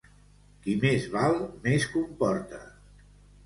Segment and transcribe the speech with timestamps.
[0.63, 2.67] Qui més val, més comporta.